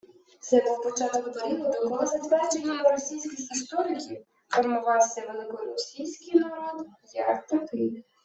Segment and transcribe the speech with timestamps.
[0.39, 8.05] Це був початок періоду, коли, за твердженнями російських істориків, формувався «великоросійський» народ як такий